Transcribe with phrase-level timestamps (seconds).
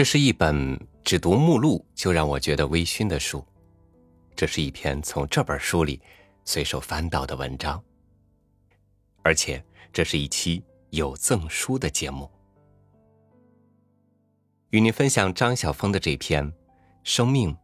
[0.00, 3.44] 这是一本只读目录就让我觉得微醺的书，
[4.34, 6.00] 这是一篇从这本书里
[6.42, 7.84] 随手翻到的文章，
[9.22, 12.30] 而且这是一期有赠书的节目。
[14.70, 16.50] 与您分享张晓峰的这篇
[17.04, 17.54] 《生命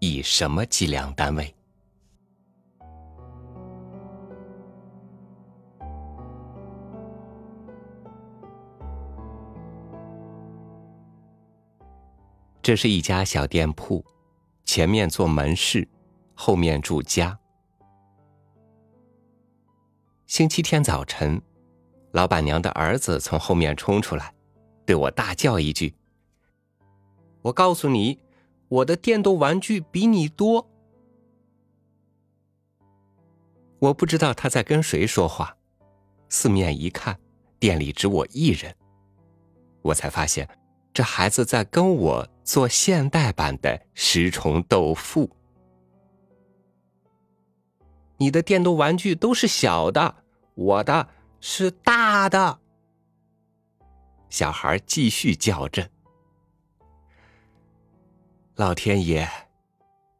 [0.00, 1.44] 以什么计量单位》。
[12.72, 14.02] 这是一家小店铺，
[14.64, 15.86] 前面做门市，
[16.32, 17.38] 后面住家。
[20.26, 21.42] 星期天早晨，
[22.12, 24.32] 老板娘的儿子从后面冲出来，
[24.86, 25.94] 对我大叫一句
[27.44, 28.18] ：“我告诉你，
[28.68, 30.66] 我的电动玩具比你多。”
[33.80, 35.54] 我不知道他在跟谁说话，
[36.30, 37.20] 四面一看，
[37.58, 38.74] 店里只我一人，
[39.82, 40.48] 我才发现。
[40.94, 45.30] 这孩子在跟我做现代版的食虫斗富。
[48.18, 50.14] 你的电动玩具都是小的，
[50.54, 51.08] 我的
[51.40, 52.60] 是大的。
[54.28, 55.88] 小孩继续较真。
[58.56, 59.26] 老天爷，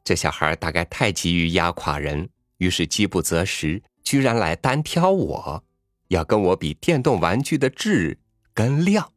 [0.03, 5.63] 这小孩大概太急于压垮人，于是饥不择食，居然来单挑我，
[6.09, 8.19] 要跟我比电动玩具的质
[8.55, 9.13] 跟量。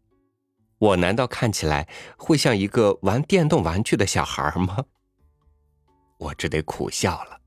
[0.78, 1.88] 我难道看起来
[2.18, 4.86] 会像一个玩电动玩具的小孩吗？
[6.20, 7.42] 我只得苦笑了。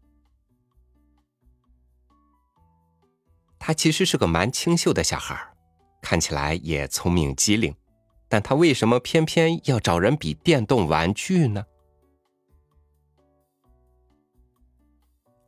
[3.58, 5.36] 他其实是个蛮清秀的小孩，
[6.00, 7.74] 看起来也聪明机灵，
[8.28, 11.64] 但他为什么偏偏要找人比电动玩具呢？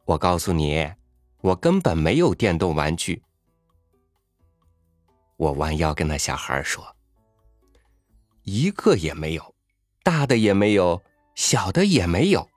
[0.05, 0.93] 我告诉你，
[1.41, 3.23] 我根本没有电动玩具。
[5.37, 6.97] 我弯腰跟那小孩说。
[8.53, 9.55] 一个也没有，
[10.03, 11.01] 大的也没有，
[11.37, 12.49] 小的也没有。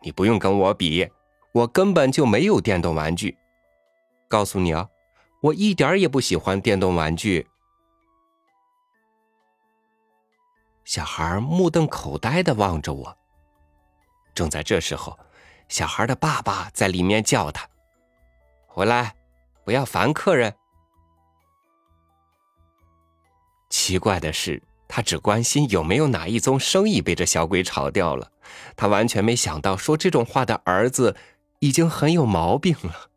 [0.00, 1.06] 你不用跟我比，
[1.52, 3.36] 我根本就没有电动玩具。
[4.26, 4.88] 告诉你啊，
[5.42, 7.46] 我一点也不喜欢电动玩具。
[10.86, 13.14] 小孩目瞪口呆的望着我。
[14.34, 15.18] 正在这时候，
[15.68, 17.68] 小孩的爸爸在里面叫他
[18.66, 19.14] ：“回来，
[19.62, 20.56] 不要烦客人。”
[23.68, 24.62] 奇怪的是。
[24.88, 28.32] 他只关心有没有哪一宗生意被这小鬼炒掉了，
[28.74, 31.14] 他完全没想到说这种话的儿子
[31.58, 33.10] 已经很有毛病了。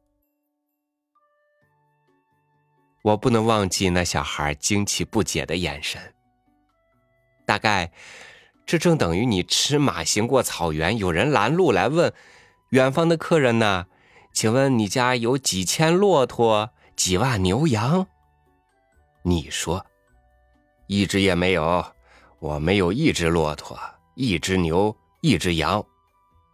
[3.03, 6.13] 我不能忘记那小孩惊奇不解的眼神。
[7.47, 7.91] 大概，
[8.65, 12.13] 这正等于你吃马行过草原，有人拦路来问
[12.69, 13.87] ：“远方的客人呢？
[14.33, 18.07] 请问你家有几千骆驼、几万牛羊？”
[19.23, 19.85] 你说。
[20.93, 21.85] 一只也没有，
[22.39, 23.79] 我没有一只骆驼，
[24.15, 25.81] 一只牛，一只羊，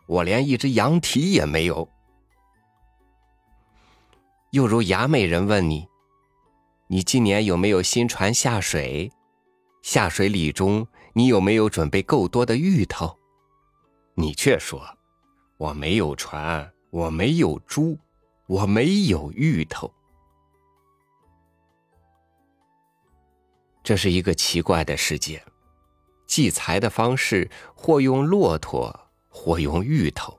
[0.05, 1.89] 我连一只羊蹄也没有。
[4.51, 5.87] 又如雅美人问你
[6.87, 9.11] ：“你今年有没有新船下水？
[9.81, 13.17] 下水礼中，你有没有准备够多的芋头？”
[14.13, 14.79] 你却说
[15.57, 17.97] ：“我没有船，我没有猪，
[18.45, 19.91] 我没有芋头。”
[23.87, 25.41] 这是一个奇怪的世界，
[26.25, 28.93] 祭财的方式或用骆驼，
[29.29, 30.37] 或用芋头，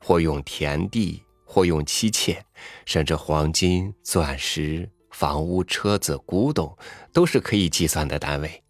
[0.00, 2.42] 或用田地，或用妻妾，
[2.86, 6.74] 甚至黄金、钻石、房屋、车子、古董，
[7.12, 8.64] 都是可以计算的单位。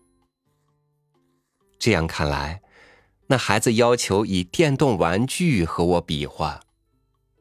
[1.79, 2.63] 这样看来，
[3.29, 6.59] 那孩子要求以电动玩具和我比划，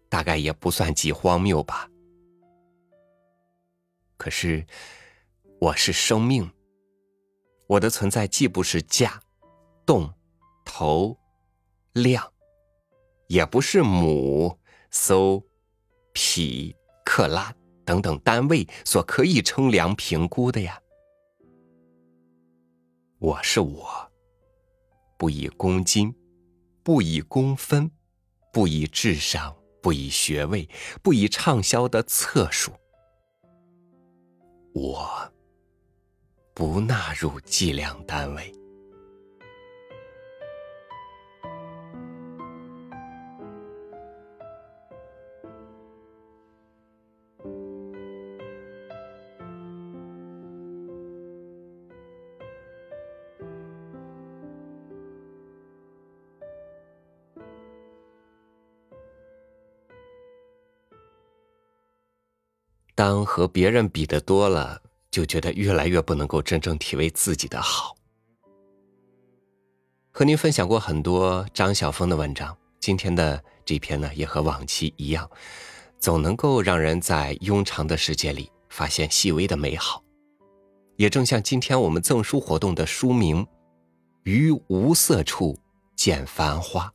[0.08, 1.90] 大概也不算极荒谬吧。
[4.18, 4.63] 可是。
[5.63, 6.51] 我是生命，
[7.68, 9.22] 我的存在既不是价、
[9.85, 10.13] 动、
[10.66, 11.18] 头、
[11.94, 12.34] 量，
[13.29, 14.59] 也不是亩、
[14.91, 15.41] 搜、
[16.12, 16.75] 匹、
[17.06, 20.81] 克拉等等单位所可以称量评估的呀。
[23.19, 24.12] 我是我，
[25.18, 26.13] 不以公斤，
[26.83, 27.89] 不以公分，
[28.51, 30.68] 不以智商，不以学位，
[31.01, 32.74] 不以畅销的册数，
[34.74, 35.31] 我。
[36.53, 38.53] 不纳入计量单位。
[62.95, 64.93] 当和别人比的多了。
[65.13, 67.95] 就觉得越来越不能够真正体味自己的好。
[70.10, 75.30] 和您分享过很多张晓峰的文章，今天的这篇呢，也和往期一样，
[76.00, 80.04] 总能够让人在庸常的世界里发现细微的美好。
[80.95, 83.45] 也正像今天我们赠书活动的书名
[84.24, 85.56] 《于无色处
[85.95, 86.88] 见繁花》。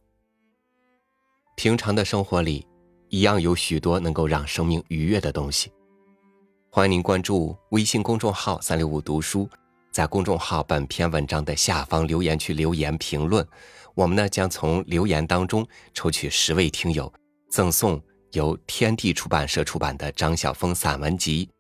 [1.55, 2.67] 平常的生活里，
[3.11, 5.71] 一样有许多能够让生命愉悦的东西。
[6.79, 9.51] 欢迎您关注微信公众号“三六五读书”，
[9.91, 13.45] 在公众号本篇文章的下方留言区留言评论，
[13.97, 17.13] 我们呢将从留言当中抽取十位听友，
[17.51, 21.47] 赠送由天地出版社出版的张晓峰散文集《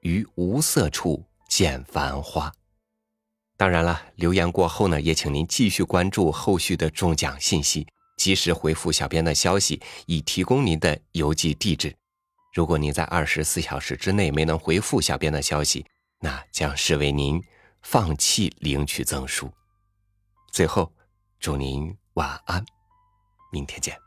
[0.00, 2.48] 于无色处见繁花》。
[3.58, 7.86] 当然了，留言过后呢，也请您继续关注后续的中奖信息，
[8.16, 11.94] 及时回复小编的消息，以提供您的邮寄地址。
[12.52, 15.86] 如果您在二十四小时之内没能回复小编的消息，
[16.20, 17.42] 那将视为您
[17.80, 19.50] 放弃领取赠书。
[20.50, 20.92] 最后，
[21.40, 22.62] 祝您晚安，
[23.50, 24.01] 明天见。